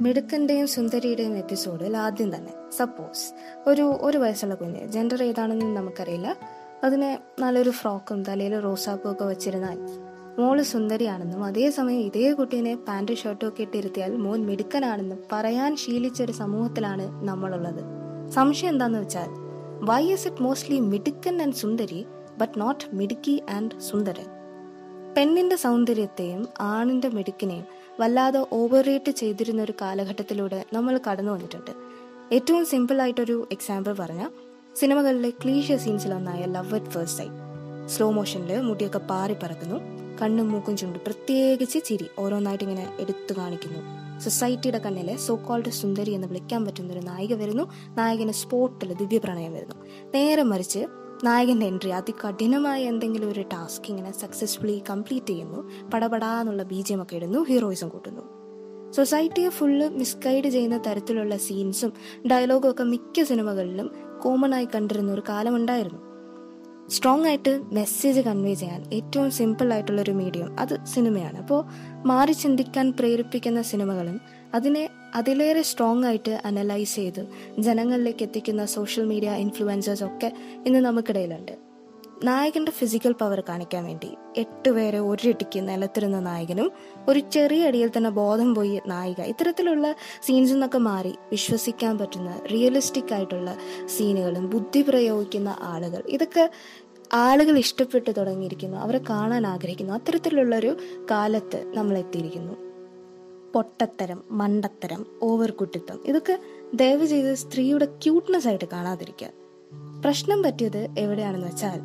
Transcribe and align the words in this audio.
മിടുക്കന്റെയും 0.00 0.66
സുന്ദരിയുടെയും 0.66 1.36
എപ്പിസോഡിൽ 1.36 1.96
ആദ്യം 1.96 2.34
തന്നെ 2.34 2.70
സപ്പോസ് 2.72 3.22
ഒരു 3.68 3.82
ഒരു 3.82 4.18
വയസ്സുള്ള 4.18 4.54
കുഞ്ഞ് 4.54 4.88
ജെൻഡർ 4.88 5.22
ഏതാണെന്ന് 5.22 5.76
നമുക്കറിയില്ല. 5.76 6.36
അതിനെ 6.84 7.18
നല്ലൊരു 7.40 7.70
ഫ്രോക്കും 7.70 8.22
തലയിൽ 8.22 8.60
റോസാപ്പും 8.60 9.10
ഒക്കെ 9.12 9.24
വെച്ചിരുന്നാൽ 9.24 9.78
മോൾ 10.38 10.62
സുന്ദരിയാണെന്നും 10.62 11.44
അതേസമയം 11.44 11.98
ഇതേ 11.98 12.32
കുട്ടീനെ 12.32 12.74
പാന്റ് 12.74 13.12
ഷർട്ടും 13.12 13.48
ഒക്കെ 13.48 13.62
ഇട്ടിരുത്തിയാൽ 13.62 14.16
മോൻ 14.16 14.46
മിടുക്കനാണെന്നും 14.46 15.22
പറയാൻ 15.32 15.76
ശീലിച്ച 15.76 16.22
ഒരു 16.22 16.32
സമൂഹത്തിലാണ് 16.32 17.28
നമ്മളുള്ളത്. 17.28 17.82
സംശയം 18.30 18.68
എന്താന്ന് 18.68 18.98
വെച്ചാൽ 18.98 19.28
വൈ 19.82 20.12
ഇസ് 20.12 20.28
ഇറ്റ് 20.28 20.42
മോസ്റ്റ്ലി 20.42 20.80
മിടുക്കൻ 20.80 21.42
ആൻഡ് 21.42 21.54
സുന്ദരി 21.54 22.06
ബട്ട് 22.38 22.60
നോട്ട് 22.60 22.96
മിടുക്കി 22.96 23.42
ആൻഡ് 23.50 23.80
സുന്ദരൻ? 23.80 24.28
പെണ്ണിന്റെ 25.16 25.56
സൗന്ദര്യത്തെയും 25.56 26.48
ആണിന്റെ 26.60 27.08
മിടുക്കിനെയും 27.08 27.66
വല്ലാതെ 28.00 28.46
ഓവർ 28.52 28.84
റേറ്റ് 28.84 29.12
ചെയ്തിരുന്ന 29.12 29.62
ഒരു 29.62 29.72
കാലഘട്ടത്തിലൂടെ 29.80 30.64
നമ്മൾ 30.72 31.00
കടന്നു 31.10 31.32
വന്നിട്ടുണ്ട്. 31.32 31.70
ഏറ്റവും 32.32 32.66
സിമ്പിൾ 32.66 33.02
ആയിട്ടൊരു 33.02 33.48
എക്സാമ്പിൾ 33.52 33.92
പറഞ്ഞാൽ 33.92 34.30
സിനിമകളിലെ 34.76 35.30
cliche 35.30 35.76
സീൻസിലൊന്നായ 35.76 36.44
love 36.44 36.74
at 36.74 36.86
first 36.86 37.18
sight 37.18 37.88
slow 37.88 38.10
മോഷനിൽ 38.10 38.60
മുടിയൊക്കെ 38.60 38.98
പാറി 38.98 39.32
പറക്കുന്നു 39.32 39.76
കണ്ണും 40.22 40.50
മൂക്കും 40.50 40.76
ചുണ്ടും 40.76 41.00
പ്രത്യേകിച്ച് 41.06 41.78
ചിരി 41.84 42.06
ഓരോന്നായിട്ട് 42.18 42.64
ഇങ്ങനെ 42.64 42.96
എടുത്തു 43.00 43.32
കാണിക്കുന്നു. 43.38 43.80
സൊസൈറ്റിയുടെ 44.20 44.78
കണ്ണിലെ 44.78 45.16
സോ 45.16 45.36
കോൾഡ് 45.36 45.70
സുന്ദരി 45.70 46.10
എന്ന് 46.10 46.28
വിളിക്കാൻ 46.28 46.64
പറ്റുന്ന 46.64 46.92
ഒരു 46.92 47.00
നായിക 47.00 47.34
വരുന്നു. 47.34 47.72
നായകന് 47.96 48.32
സ്പോട്ടിൽ 48.32 48.92
ദിവ്യപ്രണയം 48.92 49.52
വരുന്നു. 49.52 49.74
നേരെ 50.14 50.42
മറിച്ച് 50.42 50.86
നായകന്റെ 51.24 51.66
എൻട്രി 51.66 51.90
അതികഠിനമായ 51.90 52.84
എന്തെങ്കിലും 52.84 53.30
ഒരു 53.30 53.40
ടാസ്ക് 53.40 53.88
ഇങ്ങനെ 53.88 54.12
സക്സസ്ഫുള്ളി 54.12 54.82
കംപ്ലീറ്റ് 54.90 55.26
ചെയ്യുന്നു 55.26 55.90
പടപടാന്നുള്ള 55.94 56.62
എം 56.90 57.02
ഒക്കെ 57.02 57.16
ഇടുന്നു 57.16 57.38
ഹീറോയിസം 57.38 57.88
കൂട്ടുന്നു. 57.88 58.22
സൊസൈറ്റിയെ 58.92 59.48
ഫുള്ള് 59.48 59.90
മിസ്ഗൈഡ് 59.90 60.48
ചെയ്യുന്ന 60.48 60.82
തരത്തിലുള്ള 60.86 61.36
സീൻസും 61.36 61.92
ഡയലോഗും 62.26 62.70
ഒക്കെ 62.70 62.82
മിക്ക 62.82 63.22
സിനിമകളിലും 63.22 63.90
കോമൺ 64.22 64.54
ആയി 64.54 64.68
കണ്ടിരുന്ന 64.74 65.12
ഒരു 65.12 65.22
കാലമുണ്ടായിരുന്നു 65.28 66.06
സ്ട്രോങ് 66.88 67.26
ആയിട്ട് 67.26 67.62
മെസ്സേജ് 67.72 68.20
കൺവേ 68.20 68.54
ചെയ്യാൻ 68.54 68.84
ഏറ്റവും 68.92 69.30
സിമ്പിൾ 69.30 69.72
ആയിട്ടുള്ള 69.72 70.00
ഒരു 70.02 70.10
മീഡിയം 70.10 70.60
അത് 70.60 70.84
സിനിമയാണ് 70.84 71.38
അപ്പോൾ 71.38 71.64
മാറി 72.06 72.32
ചിന്തിക്കാൻ 72.32 72.92
പ്രേരിപ്പിക്കുന്ന 72.92 73.62
സിനിമകളും 73.62 74.20
അതിനെ 74.54 74.88
അതിലേറെ 75.14 75.62
സ്ട്രോങ് 75.62 76.04
ആയിട്ട് 76.04 76.40
അനലൈസ് 76.44 76.96
ചെയ്ത്. 76.96 77.26
ജനങ്ങളിലേക്ക് 77.58 78.22
എത്തിക്കുന്ന 78.22 78.66
സോഷ്യൽ 78.66 79.04
മീഡിയ 79.04 79.30
ഇൻഫ്ലുവൻസേഴ്സ് 79.30 80.04
ഒക്കെ 80.04 80.32
ഇന്ന് 80.66 80.78
നമുക്കിടയിലുണ്ട്. 80.78 81.66
നായകന്റെ 82.24 82.72
ഫിസിക്കൽ 82.72 83.12
പവർ 83.12 83.42
കാണിക്കാൻ 83.48 83.84
വേണ്ടി 83.84 84.08
എട്ട് 84.36 84.70
പേരെ 84.70 84.98
ഒരിടിക്ക് 84.98 85.68
നിലത്തിരുന്ന 85.68 86.20
നായകനും 86.20 86.72
ഒരു 87.08 87.20
ചെറിയ 87.32 87.66
അടിയിൽ 87.66 87.90
തന്നെ 87.96 88.10
ബോധം 88.10 88.54
പോയി 88.54 88.80
നായിക. 88.86 89.20
ഇത്തരത്തിലുള്ള 89.20 89.94
സീൻസിൽ 90.22 90.52
നിന്നൊക്കെ 90.52 90.78
മാറി 90.78 91.14
വിശ്വസിക്കാൻ 91.30 91.98
പറ്റുന്ന 91.98 92.40
റിയലിസ്റ്റിക് 92.52 93.14
ആയിട്ടുള്ള 93.14 93.56
സീനുകളും 93.86 94.50
ബുദ്ധി 94.50 94.82
പ്രയോഗിക്കുന്ന 94.82 95.56
ആളുകൾ 95.60 96.02
ഇതൊക്കെ 96.08 96.50
ആളുകൾ 97.12 97.58
ഇഷ്ടപ്പെട്ട് 97.58 98.10
തുടങ്ങിയിരിക്കുന്നു. 98.16 98.76
അവരെ 98.76 99.00
കാണാൻ 99.10 99.46
ആഗ്രഹിക്കുന്നു. 99.46 99.94
അത്തരത്തിലുള്ളൊരു 99.94 100.76
കാലത്ത് 101.10 101.72
നമ്മൾ 101.76 101.98
എത്തിയിരിക്കുന്നു 101.98 102.65
പൊട്ടത്തരം 103.56 104.22
മണ്ടത്തരം 104.30 105.06
ഓവർ 105.22 105.50
കുട്ടിത്തം 105.50 106.00
ഇതൊക്കെ 106.06 106.40
ദയവ് 106.74 107.06
ചെയ്ത് 107.06 107.34
സ്ത്രീയുടെ 107.34 107.84
ക്യൂട്ട്നെസ് 107.84 108.48
ആയിട്ട് 108.48 108.64
കാണാതിരിക്കുക. 108.64 109.28
പ്രശ്നം 110.00 110.42
പറ്റിയത് 110.42 110.88
എവിടെയാണെന്ന് 110.98 111.46
വെച്ചാൽ 111.46 111.80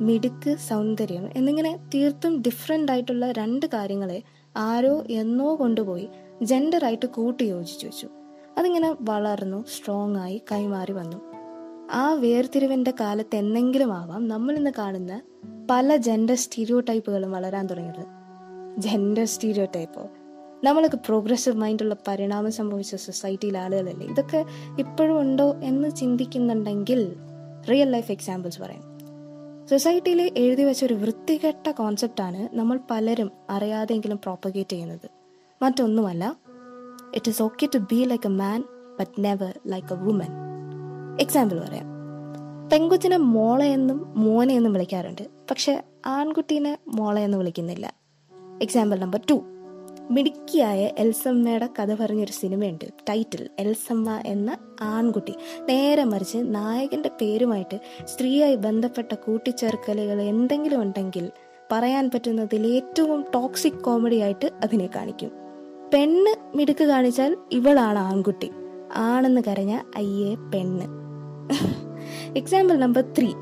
മിടുക്ക് 0.00 0.56
സൗന്ദര്യം 0.56 1.28
എന്നിങ്ങനെ 1.36 1.78
തീർത്തും 1.94 2.40
ഡിഫറെന്റ് 2.40 2.92
ആയിട്ടുള്ള 2.92 3.32
രണ്ട് 3.32 3.66
കാര്യങ്ങളെ 3.66 4.22
ആരോ 4.56 5.04
എന്നോ 5.10 5.56
കൊണ്ടുപോയി 5.56 6.08
ജെൻഡറായിട്ട് 6.42 7.06
കൂട്ടി 7.06 7.44
യോജിച്ചു 7.44 7.86
വെച്ചു. 7.86 8.08
അതിങ്ങനെ 8.58 8.96
വളർന്നു 9.00 9.64
സ്ട്രോങ് 9.76 10.16
ആയി 10.16 10.42
കൈമാറി 10.52 10.92
വന്നു. 10.92 11.16
ആ 11.92 12.12
വേർതിരിവിന്റെ 12.12 12.94
കാലത്ത് 13.00 13.36
എന്തെങ്കിലും 13.36 13.92
ആവാം 13.92 14.28
നമ്മൾ 14.28 14.56
ഇന്ന് 14.56 14.70
കാണുന്ന 14.78 15.22
പല 15.70 15.96
ജെൻഡർ 15.96 16.34
സ്റ്റീരിയോ 16.34 16.80
ടൈപ്പുകളും 16.80 17.32
വളരാൻ 17.32 17.66
തുടങ്ങിയത്. 17.66 18.06
ജെൻഡർ 18.80 19.24
സ്റ്റീരിയോ 19.24 19.66
ടൈപ്പോ 19.76 20.08
നമ്മളൊക്കെ 20.64 20.96
പ്രോഗ്രസീവ് 20.96 21.56
മൈൻഡുള്ള 21.56 21.96
പരിണാമം 22.08 22.52
സംഭവിച്ച 22.52 22.94
സൊസൈറ്റിയിലെ 22.94 23.60
ആളുകളല്ലേ? 23.60 24.06
ഇതൊക്കെ 24.06 24.44
ഇപ്പോഴും 24.78 25.20
ഉണ്ടോ 25.20 25.54
എന്ന് 25.62 25.96
ചിന്തിക്കുന്നുണ്ടെങ്കിൽ 25.96 27.16
റിയൽ 27.70 27.90
ലൈഫ് 27.90 28.12
എക്സാമ്പിൾസ് 28.12 28.60
പറയാം. 28.62 28.82
സൊസൈറ്റിയിൽ 29.66 30.32
എഴുതി 30.36 30.62
വെച്ച 30.62 30.84
ഒരു 30.84 30.94
വൃത്തികെട്ട 30.94 31.70
കോൺസെപ്റ്റാണ് 31.70 32.56
നമ്മൾ 32.56 32.80
പലരും 32.90 33.30
അറിയാതെങ്കിലും 33.50 34.16
പ്രോപ്പഗേറ്റ് 34.16 34.70
ചെയ്യുന്നത്. 34.70 35.10
മറ്റൊന്നുമല്ല 35.62 36.36
it 37.14 37.28
is 37.28 37.42
okay 37.42 37.68
to 37.74 37.78
be 37.78 38.04
like 38.04 38.26
a 38.26 38.30
man 38.30 38.64
but 38.98 39.24
never 39.24 39.58
like 39.66 39.94
a 39.94 39.96
woman 39.96 40.32
example 41.20 41.60
പറയാം. 41.60 41.86
പെൺകുച്ചിനെ 42.72 43.16
മോളെ 43.16 43.66
എന്നും 43.66 44.14
മോനെ 44.16 44.54
എന്നും 44.54 44.72
വിളിക്കാറുണ്ട്. 44.72 45.22
പക്ഷെ 45.50 45.82
ആൺകുട്ടീനെ 46.06 46.78
മോളെ 46.88 47.22
എന്ന് 47.22 47.38
വിളിക്കുന്നില്ല. 47.38 47.94
എക്സാമ്പിൾ 48.62 48.98
നമ്പർ 48.98 49.20
ടു 49.30 49.44
മിടുക്കിയായ 50.10 50.90
എൽസമ്മയുടെ 50.98 51.68
കഥ 51.80 51.94
പറഞ്ഞൊരു 51.94 52.32
സിനിമയുണ്ട്. 52.32 52.84
ടൈറ്റിൽ 53.08 53.48
എൽസമ്മ 53.58 54.22
എന്ന 54.26 54.58
ആൺകുട്ടി. 54.80 55.34
നേരെ 55.68 56.04
മറിച്ച് 56.04 56.38
നായകന്റെ 56.40 57.10
പേരുമായിട്ട് 57.20 57.80
സ്ത്രീയായി 58.04 58.54
ബന്ധപ്പെട്ട 58.54 59.14
കൂട്ടിച്ചേർക്കലുകൾ 59.14 60.22
എന്തെങ്കിലും 60.22 60.82
ഉണ്ടെങ്കിൽ 60.82 61.30
പറയാൻ 61.72 62.10
പറ്റുന്നതിൽ 62.14 62.66
ഏറ്റവും 62.66 63.24
ടോക്സിക് 63.34 63.72
കോമഡി 63.72 64.16
ആയിട്ട് 64.16 64.50
അതിനെ 64.62 64.90
കാണിക്കും. 64.96 65.30
പെണ്ണ് 65.94 66.56
മിടുക്ക് 66.56 66.84
കാണിച്ചാൽ 66.84 67.36
ഇവളാണ് 67.52 67.98
ആൺകുട്ടി. 67.98 68.50
ആണെന്ന് 68.94 69.40
കരഞ്ഞ 69.48 69.78
അയ്യേ 69.96 70.34
പെണ്ണ്. 70.34 70.84
എക്സാമ്പിൾ 72.36 72.76
നമ്പർ 72.76 73.14
ത്രീ 73.18 73.32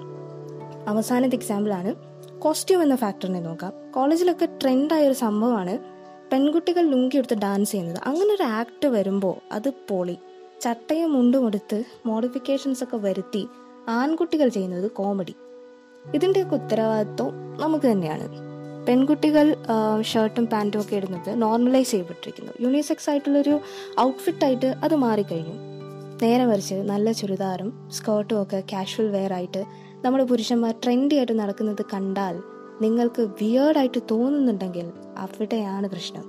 അവസാനത്തെ 0.89 1.37
എക്സാമ്പിൾ 1.37 1.73
ആണ്. 1.73 1.95
കോസ്റ്റ്യൂം 2.39 2.83
എന്ന 2.83 2.97
ഫാക്ടറിനെ 2.97 3.41
നോക്കാം. 3.41 3.93
കോളേജിലൊക്കെ 3.93 4.49
ട്രെൻഡായ 4.63 5.07
ഒരു 5.07 5.13
സംഭവമാണ്. 5.13 5.92
പെൺകുട്ടികൾ 6.33 6.85
ലുങ്കി 6.91 7.17
എടുത്ത് 7.17 7.37
ഡാൻസ് 7.43 7.71
ചെയ്യുന്നത്. 7.73 7.99
അങ്ങനെ 8.09 8.31
ഒരു 8.35 8.43
ആക്ട് 8.43 8.87
വരുമ്പോൾ 8.87 9.35
അത് 9.53 9.69
പൊളി. 9.89 10.15
ചട്ടയും 10.63 11.13
മുണ്ടും 11.13 11.47
എടുത്ത് 11.47 11.79
മോഡിഫിക്കേഷൻസ് 12.07 12.85
ഒക്കെ 12.85 12.97
വരുത്തി 12.97 13.43
ആൺകുട്ടികൾ 13.89 14.49
ചെയ്യുന്നത് 14.49 14.91
കോമഡി 14.91 15.35
ഇതിന്റെയൊക്കെ 16.15 16.55
ഉത്തരവാദിത്വം 16.55 17.31
നമുക്ക് 17.63 17.87
തന്നെയാണ്. 17.93 18.27
പെൺകുട്ടികൾ 18.87 19.47
ഷർട്ടും 20.11 20.47
പാന്റും 20.53 20.81
ഒക്കെ 20.81 20.95
ഇടുന്നത് 20.97 21.43
നോർമലൈസ് 21.43 21.91
ചെയ്യപ്പെട്ടിരിക്കുന്നു. 21.91 22.53
യൂണിസെക്സ് 22.61 23.11
ആയിട്ടുള്ളൊരു 23.11 23.55
ഔട്ട്ഫിറ്റ് 24.01 24.45
ആയിട്ട് 24.45 24.67
അത് 24.85 24.95
മാറിക്കഴിഞ്ഞു. 25.05 25.57
നേരെ 26.23 26.47
മറിച്ച് 26.47 26.75
നല്ല 26.75 27.13
ചുരിദാറും 27.13 27.91
സ്കേർട്ടും 27.97 28.43
ഒക്കെ 28.43 28.63
കാഷ്വൽ 28.73 29.09
വെയർ 29.17 29.33
ആയിട്ട് 29.33 29.63
നമ്മുടെ 30.05 30.25
പുരുഷന്മാർ 30.25 30.75
ട്രെൻഡി 30.85 31.15
ആയിട്ട് 31.17 31.33
നടക്കുന്നത് 31.43 31.85
കണ്ടാൽ 31.95 32.37
നിങ്ങൾക്ക് 32.83 33.23
വിയേർഡായിട്ട് 33.23 34.01
തോന്നുന്നുണ്ടെങ്കിൽ 34.11 34.87
അവിടെയാണ് 35.19 35.89
പ്രശ്നം. 35.89 36.25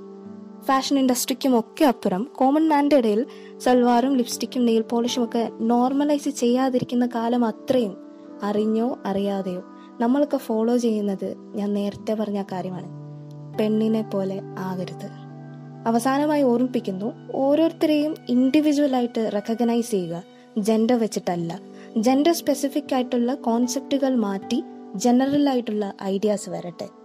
ഫാഷൻ 0.66 1.00
ഇൻഡസ്ട്രിക്കും 1.00 1.60
ഒക്കെ 1.60 1.86
അപ്പുറം 1.86 2.28
കോമൺ 2.36 2.70
മാന്റെ 2.70 2.96
ഇടയിൽ 2.96 3.26
സൽവാറും 3.58 4.18
ലിപ്സ്റ്റിക്കും 4.18 4.66
നെയിൽ 4.66 4.82
പോളിഷും 4.82 5.24
ഒക്കെ 5.24 5.50
നോർമലൈസ് 5.62 6.30
ചെയ്യാതിരിക്കുന്ന 6.30 7.06
കാലം 7.16 7.46
അത്രയും 7.46 7.98
അറിഞ്ഞോ 8.44 8.98
അറിയാതെയോ 9.06 9.64
നമ്മളൊക്കെ 10.00 10.38
ഫോളോ 10.38 10.78
ചെയ്യുന്നത് 10.78 11.36
ഞാൻ 11.56 11.74
നേരത്തെ 11.74 12.14
പറഞ്ഞ 12.14 12.44
കാര്യമാണ്. 12.52 12.88
പെണ്ണിനെ 13.60 14.02
പോലെ 14.02 14.42
ആകരുത്. 14.60 15.10
അവസാനമായി 15.88 16.44
ഓർമ്മിപ്പിക്കുന്നു 16.44 17.12
ഓരോരുത്തരെയും 17.36 18.16
ഇൻഡിവിജ്വൽ 18.30 18.96
ആയിട്ട് 18.96 19.30
റെക്കഗ്നൈസ് 19.34 19.92
ചെയ്യുക 19.92 20.24
ജെൻഡർ 20.58 21.00
വെച്ചിട്ടല്ല. 21.00 21.60
ജെൻഡർ 21.98 22.34
സ്പെസിഫിക് 22.34 22.94
ആയിട്ടുള്ള 22.94 23.34
കോൺസെപ്റ്റുകൾ 23.34 24.16
മാറ്റി 24.16 24.64
ജനറൽ 24.96 25.50
ആയിട്ടുള്ള 25.50 25.94
ഐഡിയാസ് 26.04 26.50
വരട്ടെ. 26.50 27.03